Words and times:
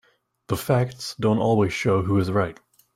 The 0.47 0.57
facts 0.57 1.15
don't 1.19 1.37
always 1.37 1.73
show 1.73 2.01
who 2.01 2.17
is 2.17 2.31
right. 2.31 2.59